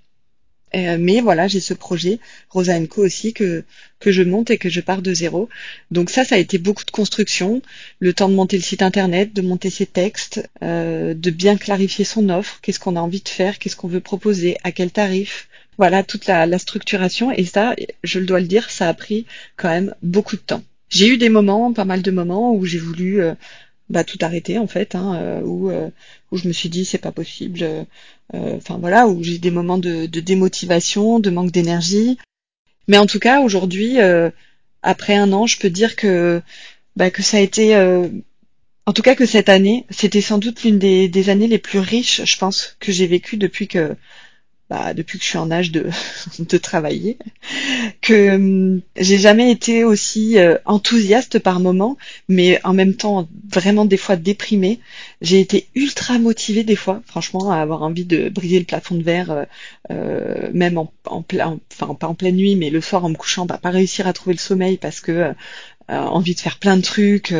Euh, 0.75 0.97
mais 1.01 1.21
voilà, 1.21 1.49
j'ai 1.49 1.61
ce 1.61 1.75
projet 1.75 2.21
Rosa 2.49 2.79
Co 2.87 3.05
aussi 3.05 3.33
que 3.33 3.65
que 3.99 4.13
je 4.13 4.23
monte 4.23 4.51
et 4.51 4.59
que 4.59 4.69
je 4.69 4.81
pars 4.81 5.03
de 5.03 5.13
zéro. 5.13 5.49
Donc 5.91 6.11
ça, 6.11 6.25
ça 6.25 6.37
a 6.37 6.39
été 6.39 6.59
beaucoup 6.59 6.85
de 6.85 6.91
construction, 6.91 7.61
le 7.99 8.15
temps 8.15 8.29
de 8.29 8.35
monter 8.35 8.57
le 8.57 8.63
site 8.63 8.83
internet, 8.83 9.33
de 9.35 9.43
monter 9.43 9.69
ses 9.69 9.87
textes, 9.87 10.49
euh, 10.63 11.13
de 11.15 11.31
bien 11.31 11.57
clarifier 11.57 12.05
son 12.05 12.31
offre, 12.31 12.61
qu'est-ce 12.63 12.79
qu'on 12.81 12.97
a 12.97 13.01
envie 13.01 13.21
de 13.21 13.29
faire, 13.29 13.59
qu'est-ce 13.59 13.77
qu'on 13.77 13.89
veut 13.89 14.01
proposer, 14.01 14.57
à 14.65 14.73
quel 14.73 14.91
tarif. 14.91 15.49
Voilà 15.77 16.03
toute 16.03 16.27
la, 16.27 16.47
la 16.47 16.59
structuration 16.59 17.31
et 17.33 17.45
ça, 17.45 17.75
je 18.05 18.19
le 18.19 18.27
dois 18.27 18.41
le 18.41 18.47
dire, 18.47 18.71
ça 18.71 18.89
a 18.89 18.95
pris 18.95 19.27
quand 19.57 19.69
même 19.69 19.95
beaucoup 20.03 20.37
de 20.37 20.43
temps. 20.43 20.63
J'ai 20.89 21.09
eu 21.09 21.19
des 21.19 21.29
moments, 21.29 21.73
pas 21.73 21.85
mal 21.85 22.03
de 22.03 22.11
moments 22.11 22.55
où 22.55 22.65
j'ai 22.65 22.79
voulu 22.79 23.23
euh, 23.23 23.35
bah, 23.89 24.05
tout 24.05 24.19
arrêter 24.21 24.59
en 24.59 24.67
fait, 24.67 24.95
hein, 24.95 25.15
euh, 25.17 25.41
où, 25.43 25.71
où 26.31 26.37
je 26.37 26.49
me 26.49 26.53
suis 26.53 26.69
dit 26.69 26.85
c'est 26.85 26.99
pas 26.99 27.13
possible. 27.13 27.87
Euh, 28.35 28.57
enfin 28.57 28.79
voilà, 28.79 29.07
où 29.09 29.23
j'ai 29.23 29.39
des 29.39 29.51
moments 29.51 29.79
de, 29.79 30.07
démotivation, 30.07 31.21
de 31.21 31.31
manque 31.31 31.51
d'énergie. 31.51 32.19
Mais 32.89 32.99
en 32.99 33.07
tout 33.07 33.19
cas 33.19 33.41
aujourd'hui, 33.41 33.99
après 34.83 35.15
un 35.15 35.33
an, 35.33 35.47
je 35.47 35.59
peux 35.59 35.71
dire 35.71 35.97
que 35.97 36.43
bah, 36.97 37.11
que 37.11 37.23
ça 37.23 37.37
a 37.37 37.41
été, 37.41 37.77
en 38.87 38.93
tout 38.93 39.03
cas 39.03 39.15
que 39.15 39.27
cette 39.27 39.49
année, 39.49 39.87
c'était 39.91 40.21
sans 40.21 40.39
doute 40.39 40.65
l'une 40.65 40.79
des, 40.79 41.09
des 41.09 41.29
années 41.31 41.47
les 41.47 41.59
plus 41.59 41.79
riches, 41.79 42.23
je 42.25 42.39
pense, 42.39 42.77
que 42.81 42.91
j'ai 42.93 43.07
vécues 43.07 43.37
depuis 43.37 43.69
que 43.69 43.97
bah, 44.71 44.95
depuis 44.95 45.19
que 45.19 45.25
je 45.25 45.31
suis 45.31 45.39
en 45.39 45.51
âge 45.51 45.73
de, 45.73 45.91
de 46.39 46.57
travailler, 46.57 47.19
que 48.01 48.37
hum, 48.37 48.81
j'ai 48.97 49.19
jamais 49.19 49.51
été 49.51 49.83
aussi 49.83 50.39
euh, 50.39 50.59
enthousiaste 50.65 51.41
par 51.41 51.59
moment, 51.59 51.99
mais 52.29 52.61
en 52.63 52.73
même 52.73 52.95
temps 52.95 53.29
vraiment 53.53 53.85
des 53.85 53.97
fois 53.97 54.15
déprimée. 54.15 54.79
J'ai 55.23 55.41
été 55.41 55.67
ultra 55.75 56.21
motivée 56.21 56.63
des 56.63 56.77
fois, 56.77 57.03
franchement, 57.05 57.51
à 57.51 57.57
avoir 57.57 57.83
envie 57.83 58.05
de 58.05 58.29
briser 58.29 58.61
le 58.61 58.65
plafond 58.65 58.95
de 58.95 59.03
verre, 59.03 59.31
euh, 59.33 59.45
euh 59.91 60.51
même 60.55 60.79
en, 60.79 60.93
en, 61.05 61.23
plein, 61.23 61.59
enfin 61.73 61.93
pas 61.95 62.07
en 62.07 62.15
pleine 62.15 62.37
nuit, 62.37 62.55
mais 62.55 62.71
le 62.71 62.81
soir 62.81 63.05
en 63.05 63.09
me 63.09 63.17
couchant, 63.17 63.47
bah, 63.47 63.59
pas 63.59 63.71
réussir 63.71 64.07
à 64.07 64.13
trouver 64.13 64.35
le 64.35 64.41
sommeil 64.41 64.77
parce 64.77 65.01
que 65.01 65.11
euh, 65.13 65.35
envie 65.89 66.37
de 66.37 66.41
faire 66.41 66.61
plein 66.61 66.77
de 66.77 66.83
trucs, 66.83 67.35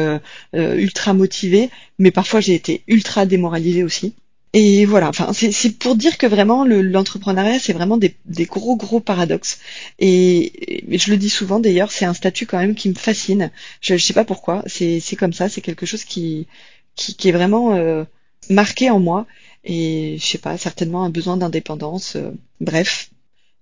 ultra 0.53 1.15
motivée, 1.15 1.71
mais 2.01 2.11
parfois 2.11 2.41
j'ai 2.41 2.55
été 2.55 2.83
ultra 2.89 3.25
démoralisée 3.25 3.85
aussi. 3.85 4.15
Et 4.53 4.85
voilà, 4.85 5.09
enfin, 5.09 5.33
c'est 5.33 5.79
pour 5.79 5.95
dire 5.95 6.19
que 6.19 6.27
vraiment 6.27 6.65
l'entrepreneuriat, 6.65 7.61
c'est 7.61 7.73
vraiment 7.73 7.97
des, 7.97 8.17
gros 8.47 8.77
gros 8.77 8.99
paradoxes. 8.99 9.61
Et, 10.01 10.85
je 10.91 11.11
le 11.11 11.17
dis 11.17 11.31
souvent 11.31 11.61
d'ailleurs, 11.61 11.93
c'est 11.93 12.05
un 12.05 12.15
statut 12.15 12.47
quand 12.47 12.59
même 12.59 12.75
qui 12.75 12.89
me 12.89 12.95
fascine. 12.95 13.51
Je 13.81 13.95
ne 13.95 13.99
sais 13.99 14.13
pas 14.13 14.25
pourquoi, 14.25 14.65
c'est 14.67 15.17
comme 15.17 15.33
ça, 15.33 15.49
c'est 15.49 15.61
quelque 15.61 15.87
chose 15.87 16.05
qui, 16.05 16.49
qui, 16.97 17.29
est 17.29 17.33
vraiment 17.33 17.75
euh, 17.75 18.05
marqué 18.49 18.91
en 18.91 18.99
moi. 18.99 19.27
Et 19.63 20.17
je 20.19 20.25
sais 20.27 20.39
pas, 20.39 20.57
certainement 20.59 21.05
un 21.05 21.11
besoin 21.11 21.37
d'indépendance. 21.37 22.17
Euh, 22.17 22.31
bref. 22.61 23.11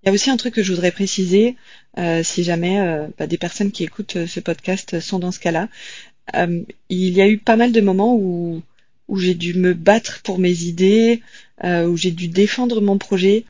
Il 0.02 0.06
y 0.06 0.10
a 0.10 0.12
aussi 0.12 0.30
un 0.30 0.36
truc 0.36 0.54
que 0.54 0.62
je 0.62 0.72
voudrais 0.72 0.92
préciser, 0.92 1.56
euh, 1.98 2.22
si 2.22 2.44
jamais 2.44 2.78
bah, 3.18 3.26
des 3.26 3.36
personnes 3.36 3.72
qui 3.72 3.82
écoutent 3.84 4.26
ce 4.26 4.40
podcast 4.40 5.00
sont 5.00 5.18
dans 5.18 5.32
ce 5.32 5.40
cas-là. 5.40 5.68
il 6.88 7.10
y 7.10 7.20
a 7.20 7.28
eu 7.28 7.38
pas 7.38 7.56
mal 7.56 7.72
de 7.72 7.80
moments 7.80 8.14
où 8.14 8.62
où 9.08 9.18
j'ai 9.18 9.34
dû 9.34 9.54
me 9.54 9.74
battre 9.74 10.20
pour 10.22 10.38
mes 10.38 10.62
idées, 10.62 11.22
euh, 11.64 11.86
où 11.86 11.96
j'ai 11.96 12.10
dû 12.10 12.28
défendre 12.28 12.80
mon 12.80 12.98
projet. 12.98 13.44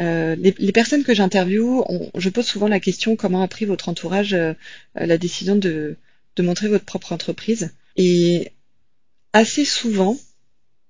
Euh, 0.00 0.36
les, 0.36 0.72
personnes 0.72 1.04
que 1.04 1.14
j'interviewe, 1.14 1.84
je 2.16 2.28
pose 2.30 2.46
souvent 2.46 2.68
la 2.68 2.80
question 2.80 3.14
comment 3.14 3.42
a 3.42 3.48
pris 3.48 3.66
votre 3.66 3.90
entourage 3.90 4.32
euh, 4.32 4.54
la 4.94 5.18
décision 5.18 5.54
de, 5.54 5.96
de 6.36 6.42
montrer 6.42 6.68
votre 6.68 6.86
propre 6.86 7.12
entreprise? 7.12 7.70
Et 7.96 8.52
assez 9.32 9.64
souvent, 9.64 10.18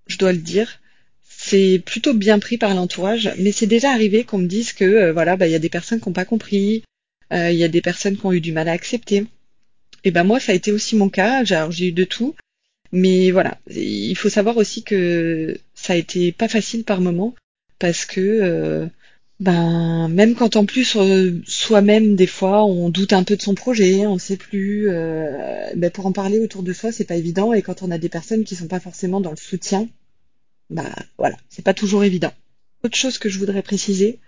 je 0.07 0.19
dois 0.19 0.33
le 0.33 0.39
dire, 0.39 0.81
c'est 1.29 1.83
plutôt 1.85 2.15
bien 2.15 2.39
pris 2.39 2.59
par 2.59 2.75
l'entourage, 2.75 3.33
mais 3.39 3.53
c'est 3.53 3.67
déjà 3.67 3.91
arrivé 3.91 4.25
qu'on 4.25 4.39
me 4.39 4.47
dise 4.47 4.73
que 4.73 4.85
euh, 4.85 5.13
voilà, 5.13 5.37
bah 5.37 5.49
il 5.49 5.51
y 5.51 5.57
a 5.57 5.61
des 5.61 5.69
personnes 5.69 6.01
qui 6.01 6.09
n'ont 6.09 6.13
pas 6.13 6.25
compris, 6.25 6.85
euh, 7.33 7.51
il 7.51 7.59
y 7.59 7.65
a 7.65 7.69
des 7.69 7.83
personnes 7.83 8.17
qui 8.17 8.27
ont 8.27 8.33
eu 8.33 8.41
du 8.41 8.53
mal 8.53 8.69
à 8.69 8.73
accepter. 8.73 9.27
Et 10.05 10.11
ben 10.11 10.25
moi, 10.25 10.41
ça 10.41 10.53
a 10.53 10.55
été 10.55 10.73
aussi 10.73 10.97
mon 10.97 11.09
cas. 11.09 11.45
J'ai 11.45 11.89
eu 11.89 11.93
de 11.93 12.05
tout, 12.05 12.35
mais 12.93 13.31
voilà, 13.31 13.59
il 13.71 14.15
faut 14.17 14.29
savoir 14.29 14.59
aussi 14.59 14.83
que 14.83 15.59
ça 15.75 15.95
a 15.95 15.97
été 15.97 16.31
pas 16.31 16.49
facile 16.49 16.85
par 16.85 17.01
moment 17.01 17.35
parce 17.79 18.05
que 18.05 18.21
euh, 18.21 18.87
ben 19.41 20.09
même 20.09 20.35
quand 20.35 20.57
en 20.57 20.67
plus 20.67 20.97
euh, 20.97 21.41
soi-même 21.47 22.17
des 22.17 22.27
fois 22.27 22.65
on 22.65 22.91
doute 22.91 23.15
un 23.15 23.25
peu 23.25 23.37
de 23.37 23.43
son 23.43 23.55
projet, 23.55 24.07
on 24.07 24.15
ne 24.15 24.21
sait 24.21 24.37
plus. 24.37 24.91
Euh, 24.91 25.71
ben 25.75 25.91
pour 25.91 26.07
en 26.07 26.13
parler 26.13 26.39
autour 26.39 26.63
de 26.63 26.73
soi, 26.75 26.93
c'est 26.93 27.05
pas 27.05 27.17
évident 27.17 27.55
et 27.55 27.63
quand 27.63 27.83
on 27.83 27.91
a 27.91 27.99
des 27.99 28.11
personnes 28.11 28.45
qui 28.45 28.57
sont 28.57 28.69
pas 28.69 28.81
forcément 28.81 29.21
dans 29.23 29.31
le 29.31 29.37
soutien, 29.37 29.89
bah 30.71 30.85
voilà, 31.19 31.37
c'est 31.49 31.65
pas 31.65 31.75
toujours 31.75 32.05
évident. 32.05 32.33
Autre 32.85 32.97
chose 32.97 33.19
que 33.19 33.31
je 33.31 33.39
voudrais 33.39 33.63
préciser, 33.63 34.19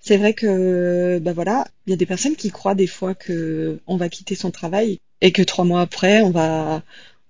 c'est 0.00 0.16
vrai 0.16 0.32
que 0.32 1.18
ben 1.18 1.32
voilà, 1.32 1.66
il 1.86 1.90
y 1.90 1.94
a 1.94 1.96
des 1.96 2.06
personnes 2.06 2.36
qui 2.36 2.50
croient 2.50 2.74
des 2.76 2.86
fois 2.86 3.14
que 3.14 3.78
on 3.88 3.96
va 3.96 4.08
quitter 4.08 4.36
son 4.36 4.52
travail 4.52 5.00
et 5.20 5.32
que 5.32 5.42
trois 5.42 5.64
mois 5.64 5.80
après 5.80 6.22
on 6.22 6.30
va 6.30 6.82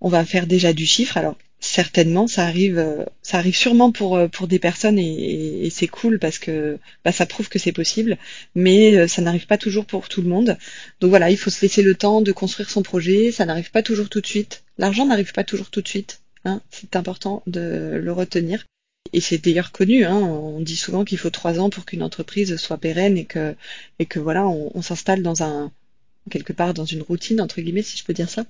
on 0.02 0.08
va 0.08 0.24
faire 0.26 0.46
déjà 0.46 0.72
du 0.74 0.84
chiffre. 0.84 1.16
Alors 1.16 1.36
certainement, 1.60 2.26
ça 2.26 2.44
arrive, 2.44 2.78
euh, 2.78 3.04
ça 3.22 3.38
arrive 3.38 3.56
sûrement 3.56 3.92
pour 3.92 4.16
euh, 4.16 4.28
pour 4.28 4.48
des 4.48 4.58
personnes 4.58 4.98
et, 4.98 5.70
c'est 5.70 5.86
cool 5.86 6.18
parce 6.18 6.38
que 6.38 6.78
bah, 7.04 7.12
ça 7.12 7.24
prouve 7.24 7.48
que 7.48 7.58
c'est 7.58 7.72
possible, 7.72 8.18
mais 8.54 8.96
euh, 8.96 9.08
ça 9.08 9.22
n'arrive 9.22 9.46
pas 9.46 9.58
toujours 9.58 9.86
pour 9.86 10.08
tout 10.08 10.20
le 10.20 10.28
monde. 10.28 10.58
Donc 11.00 11.10
voilà, 11.10 11.30
il 11.30 11.38
faut 11.38 11.50
se 11.50 11.62
laisser 11.62 11.82
le 11.82 11.94
temps 11.94 12.20
de 12.20 12.32
construire 12.32 12.68
son 12.68 12.82
projet. 12.82 13.30
Ça 13.32 13.46
n'arrive 13.46 13.70
pas 13.70 13.82
toujours 13.82 14.10
tout 14.10 14.20
de 14.20 14.26
suite. 14.26 14.64
L'argent 14.76 15.06
n'arrive 15.06 15.32
pas 15.32 15.44
toujours 15.44 15.70
tout 15.70 15.80
de 15.80 15.88
suite. 15.88 16.20
Hein, 16.44 16.60
c'est 16.70 16.96
important 16.96 17.42
de 17.46 18.00
le 18.02 18.12
retenir. 18.12 18.66
Et 19.12 19.20
c'est 19.20 19.38
d'ailleurs 19.38 19.72
connu. 19.72 20.04
Hein, 20.04 20.18
on 20.18 20.60
dit 20.60 20.76
souvent 20.76 21.04
qu'il 21.04 21.18
faut 21.18 21.30
trois 21.30 21.60
ans 21.60 21.70
pour 21.70 21.84
qu'une 21.86 22.02
entreprise 22.02 22.56
soit 22.56 22.78
pérenne 22.78 23.16
et 23.16 23.24
que 23.24 23.54
et 24.00 24.06
que 24.06 24.18
voilà, 24.18 24.46
on, 24.48 24.72
on 24.74 24.82
s'installe 24.82 25.22
dans 25.22 25.42
un 25.44 25.70
quelque 26.30 26.52
part 26.52 26.74
dans 26.74 26.84
une 26.84 27.02
routine 27.02 27.40
entre 27.40 27.60
guillemets, 27.60 27.82
si 27.82 27.96
je 27.96 28.04
peux 28.04 28.14
dire 28.14 28.30
ça. 28.30 28.44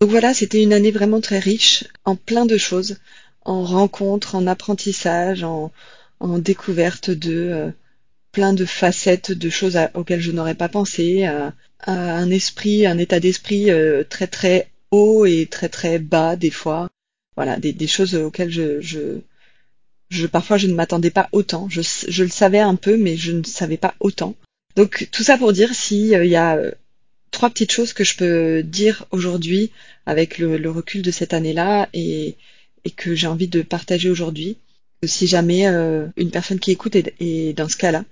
Donc 0.00 0.10
voilà, 0.10 0.32
c'était 0.32 0.62
une 0.62 0.72
année 0.72 0.90
vraiment 0.90 1.20
très 1.20 1.38
riche 1.38 1.84
en 2.06 2.16
plein 2.16 2.46
de 2.46 2.56
choses, 2.56 2.96
en 3.44 3.64
rencontres, 3.64 4.34
en 4.34 4.46
apprentissage, 4.46 5.44
en, 5.44 5.70
en 6.20 6.38
découverte 6.38 7.10
de 7.10 7.50
euh, 7.52 7.70
plein 8.32 8.54
de 8.54 8.64
facettes 8.64 9.32
de 9.32 9.50
choses 9.50 9.78
auxquelles 9.94 10.20
je 10.20 10.32
n'aurais 10.32 10.54
pas 10.54 10.68
pensé, 10.68 11.24
à, 11.24 11.52
un 11.86 12.30
esprit, 12.30 12.86
un 12.86 12.98
état 12.98 13.20
d'esprit 13.20 13.70
euh, 13.70 14.04
très 14.08 14.26
très 14.26 14.70
haut 14.90 15.24
et 15.24 15.46
très 15.50 15.68
très 15.68 15.98
bas 15.98 16.36
des 16.36 16.50
fois. 16.50 16.88
Voilà, 17.36 17.56
des, 17.58 17.86
choses 17.86 18.14
auxquelles 18.14 18.50
je 18.50 20.26
parfois 20.26 20.58
je 20.58 20.66
ne 20.66 20.74
m'attendais 20.74 21.10
pas 21.10 21.28
autant. 21.32 21.68
Je, 21.70 21.80
je, 22.08 22.22
le 22.22 22.30
savais 22.30 22.58
un 22.58 22.74
peu, 22.74 22.96
mais 22.96 23.16
je 23.16 23.32
ne 23.32 23.42
savais 23.44 23.78
pas 23.78 23.94
autant. 24.00 24.34
Donc 24.76 25.08
tout 25.10 25.22
ça 25.22 25.38
pour 25.38 25.52
dire 25.52 25.74
s'il 25.74 26.14
euh, 26.14 26.24
y 26.24 26.36
a 26.36 26.58
trois 27.30 27.50
petites 27.50 27.72
choses 27.72 27.92
que 27.92 28.04
je 28.04 28.16
peux 28.16 28.62
dire 28.62 29.06
aujourd'hui 29.10 29.70
avec 30.06 30.38
le, 30.38 30.70
recul 30.70 31.02
de 31.02 31.10
cette 31.10 31.34
année-là 31.34 31.88
et, 31.92 32.36
que 32.96 33.14
j'ai 33.14 33.26
envie 33.26 33.48
de 33.48 33.62
partager 33.62 34.08
aujourd'hui. 34.10 34.56
Si 35.04 35.26
jamais 35.26 35.66
euh, 35.66 36.06
une 36.16 36.30
personne 36.30 36.58
qui 36.58 36.72
écoute 36.72 36.96
est, 36.96 37.56
dans 37.56 37.68
ce 37.68 37.76
cas-là, 37.76 38.04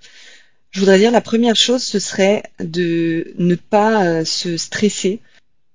je 0.71 0.79
voudrais 0.79 0.99
dire 0.99 1.11
la 1.11 1.21
première 1.21 1.55
chose, 1.55 1.83
ce 1.83 1.99
serait 1.99 2.43
de 2.59 3.33
ne 3.37 3.55
pas 3.55 4.05
euh, 4.05 4.25
se 4.25 4.57
stresser 4.57 5.19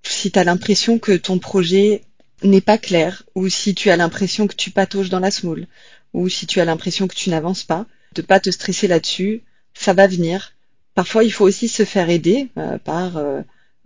si 0.02 0.30
tu 0.30 0.38
as 0.38 0.44
l'impression 0.44 0.98
que 0.98 1.12
ton 1.12 1.38
projet 1.38 2.02
n'est 2.42 2.60
pas 2.60 2.78
clair 2.78 3.24
ou 3.34 3.48
si 3.48 3.74
tu 3.74 3.90
as 3.90 3.96
l'impression 3.96 4.46
que 4.46 4.54
tu 4.54 4.70
patauges 4.70 5.08
dans 5.10 5.20
la 5.20 5.30
smoule 5.30 5.66
ou 6.12 6.28
si 6.28 6.46
tu 6.46 6.60
as 6.60 6.64
l'impression 6.64 7.08
que 7.08 7.14
tu 7.14 7.30
n'avances 7.30 7.64
pas, 7.64 7.86
de 8.14 8.22
pas 8.22 8.40
te 8.40 8.50
stresser 8.50 8.86
là-dessus, 8.86 9.42
ça 9.74 9.92
va 9.92 10.06
venir. 10.06 10.53
Parfois, 10.94 11.24
il 11.24 11.32
faut 11.32 11.44
aussi 11.44 11.68
se 11.68 11.84
faire 11.84 12.08
aider 12.10 12.48
euh, 12.56 12.78
par 12.78 13.16
euh, 13.16 13.40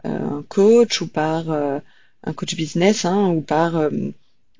un 0.04 0.44
coach 0.48 1.00
ou 1.00 1.08
par 1.08 1.50
euh, 1.50 1.78
un 2.24 2.32
coach 2.32 2.54
business 2.54 3.04
hein, 3.04 3.28
ou 3.28 3.40
par 3.40 3.90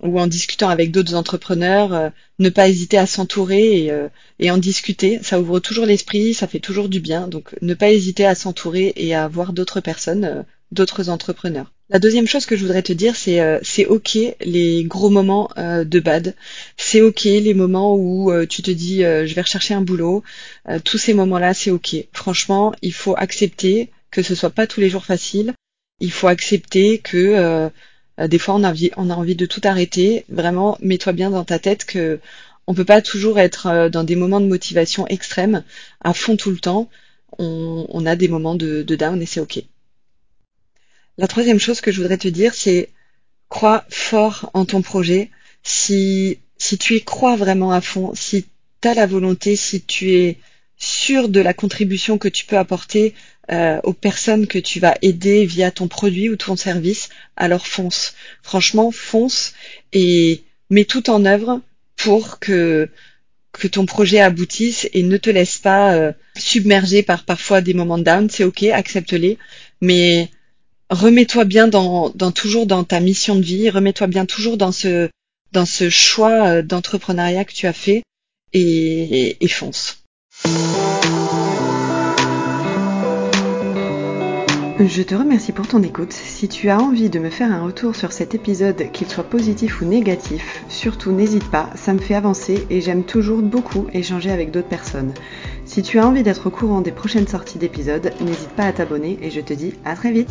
ou 0.00 0.20
en 0.20 0.28
discutant 0.28 0.68
avec 0.68 0.92
d'autres 0.92 1.14
entrepreneurs, 1.16 2.12
ne 2.38 2.48
pas 2.50 2.68
hésiter 2.68 2.98
à 2.98 3.06
s'entourer 3.06 3.86
et, 3.86 3.92
et, 4.38 4.50
en 4.52 4.56
discuter. 4.56 5.18
Ça 5.22 5.40
ouvre 5.40 5.58
toujours 5.58 5.86
l'esprit, 5.86 6.34
ça 6.34 6.46
fait 6.46 6.60
toujours 6.60 6.88
du 6.88 7.00
bien. 7.00 7.26
Donc, 7.26 7.56
ne 7.62 7.74
pas 7.74 7.90
hésiter 7.90 8.24
à 8.24 8.36
s'entourer 8.36 8.92
et 8.94 9.16
à 9.16 9.26
voir 9.26 9.52
d'autres 9.52 9.80
personnes, 9.80 10.44
d'autres 10.70 11.08
entrepreneurs. 11.10 11.72
La 11.90 11.98
deuxième 11.98 12.26
chose 12.26 12.44
que 12.44 12.54
je 12.54 12.62
voudrais 12.62 12.82
te 12.82 12.92
dire, 12.92 13.16
c'est 13.16 13.40
euh, 13.40 13.58
c'est 13.62 13.86
ok 13.86 14.18
les 14.42 14.84
gros 14.84 15.08
moments 15.08 15.48
euh, 15.56 15.84
de 15.84 16.00
bad, 16.00 16.34
c'est 16.76 17.00
ok 17.00 17.24
les 17.24 17.54
moments 17.54 17.96
où 17.96 18.30
euh, 18.30 18.46
tu 18.46 18.60
te 18.60 18.70
dis 18.70 18.98
je 18.98 19.34
vais 19.34 19.40
rechercher 19.40 19.72
un 19.72 19.80
boulot, 19.80 20.22
tous 20.84 20.98
ces 20.98 21.14
moments-là 21.14 21.54
c'est 21.54 21.70
ok. 21.70 21.96
Franchement, 22.12 22.74
il 22.82 22.92
faut 22.92 23.14
accepter 23.16 23.90
que 24.10 24.22
ce 24.22 24.34
soit 24.34 24.50
pas 24.50 24.66
tous 24.66 24.80
les 24.80 24.90
jours 24.90 25.06
facile. 25.06 25.54
Il 26.00 26.12
faut 26.12 26.28
accepter 26.28 26.98
que 26.98 27.70
des 28.18 28.38
fois 28.38 28.54
on 28.56 28.64
a 28.64 28.70
envie 28.70 28.90
on 28.98 29.08
a 29.10 29.14
envie 29.14 29.36
de 29.36 29.46
tout 29.46 29.62
arrêter. 29.64 30.24
Vraiment, 30.28 30.76
mets-toi 30.82 31.12
bien 31.14 31.30
dans 31.30 31.44
ta 31.44 31.58
tête 31.58 31.84
que 31.86 32.20
on 32.66 32.74
peut 32.74 32.84
pas 32.84 33.00
toujours 33.02 33.38
être 33.38 33.88
dans 33.88 34.04
des 34.04 34.16
moments 34.16 34.40
de 34.40 34.46
motivation 34.46 35.06
extrême 35.08 35.64
à 36.02 36.12
fond 36.14 36.36
tout 36.36 36.50
le 36.50 36.58
temps. 36.58 36.90
On, 37.38 38.06
a 38.06 38.16
des 38.16 38.28
moments 38.28 38.56
de, 38.56 38.82
de 38.82 38.96
down 38.96 39.20
et 39.22 39.26
c'est 39.26 39.40
ok. 39.40 39.64
La 41.18 41.26
troisième 41.26 41.58
chose 41.58 41.80
que 41.80 41.90
je 41.90 42.00
voudrais 42.00 42.16
te 42.16 42.28
dire, 42.28 42.54
c'est 42.54 42.90
crois 43.48 43.84
fort 43.90 44.50
en 44.54 44.64
ton 44.64 44.82
projet. 44.82 45.30
Si, 45.64 46.38
si 46.58 46.78
tu 46.78 46.94
y 46.94 47.02
crois 47.02 47.34
vraiment 47.34 47.72
à 47.72 47.80
fond, 47.80 48.14
si 48.14 48.46
tu 48.80 48.88
as 48.88 48.94
la 48.94 49.06
volonté, 49.06 49.56
si 49.56 49.82
tu 49.82 50.14
es 50.14 50.38
sûr 50.76 51.28
de 51.28 51.40
la 51.40 51.54
contribution 51.54 52.18
que 52.18 52.28
tu 52.28 52.46
peux 52.46 52.56
apporter 52.56 53.14
euh, 53.50 53.80
aux 53.82 53.92
personnes 53.92 54.46
que 54.46 54.60
tu 54.60 54.78
vas 54.78 54.94
aider 55.02 55.44
via 55.44 55.72
ton 55.72 55.88
produit 55.88 56.30
ou 56.30 56.36
ton 56.36 56.54
service, 56.54 57.08
alors 57.36 57.66
fonce. 57.66 58.14
Franchement, 58.42 58.92
fonce 58.92 59.54
et 59.92 60.44
mets 60.70 60.84
tout 60.84 61.10
en 61.10 61.24
œuvre 61.24 61.60
pour 61.96 62.38
que 62.38 62.88
que 63.52 63.66
ton 63.66 63.86
projet 63.86 64.20
aboutisse 64.20 64.88
et 64.92 65.02
ne 65.02 65.16
te 65.16 65.30
laisse 65.30 65.58
pas 65.58 65.94
euh, 65.94 66.12
submerger 66.36 67.02
par 67.02 67.24
parfois 67.24 67.60
des 67.60 67.74
moments 67.74 67.98
de 67.98 68.04
down. 68.04 68.30
C'est 68.30 68.44
ok, 68.44 68.62
accepte-les, 68.64 69.36
mais 69.80 70.30
remets-toi 70.90 71.44
bien 71.44 71.68
dans, 71.68 72.10
toujours 72.34 72.66
dans 72.66 72.84
ta 72.84 73.00
mission 73.00 73.36
de 73.36 73.42
vie, 73.42 73.70
remets-toi 73.70 74.06
bien 74.06 74.26
toujours 74.26 74.56
dans 74.56 74.72
ce 74.72 75.08
dans 75.52 75.64
ce 75.64 75.88
choix 75.88 76.46
euh, 76.46 76.62
d'entrepreneuriat 76.62 77.46
que 77.46 77.54
tu 77.54 77.66
as 77.66 77.72
fait 77.72 78.02
et, 78.52 79.42
et 79.42 79.48
fonce. 79.48 80.02
Je 84.80 85.02
te 85.02 85.16
remercie 85.16 85.50
pour 85.50 85.66
ton 85.66 85.82
écoute. 85.82 86.12
Si 86.12 86.46
tu 86.46 86.68
as 86.70 86.78
envie 86.80 87.10
de 87.10 87.18
me 87.18 87.30
faire 87.30 87.50
un 87.50 87.64
retour 87.64 87.96
sur 87.96 88.12
cet 88.12 88.36
épisode, 88.36 88.92
qu'il 88.92 89.08
soit 89.08 89.24
positif 89.24 89.80
ou 89.80 89.84
négatif, 89.84 90.62
surtout 90.68 91.10
n'hésite 91.10 91.50
pas, 91.50 91.68
ça 91.74 91.92
me 91.92 91.98
fait 91.98 92.14
avancer 92.14 92.64
et 92.70 92.80
j'aime 92.80 93.02
toujours 93.02 93.42
beaucoup 93.42 93.88
échanger 93.92 94.30
avec 94.30 94.52
d'autres 94.52 94.68
personnes. 94.68 95.12
Si 95.64 95.82
tu 95.82 95.98
as 95.98 96.06
envie 96.06 96.22
d'être 96.22 96.46
au 96.46 96.50
courant 96.50 96.80
des 96.80 96.92
prochaines 96.92 97.26
sorties 97.26 97.58
d'épisodes, 97.58 98.12
n'hésite 98.20 98.50
pas 98.50 98.66
à 98.66 98.72
t'abonner 98.72 99.18
et 99.20 99.30
je 99.30 99.40
te 99.40 99.52
dis 99.52 99.74
à 99.84 99.96
très 99.96 100.12
vite 100.12 100.30